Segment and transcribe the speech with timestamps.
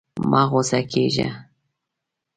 [0.29, 1.29] مه غوسه کېږه.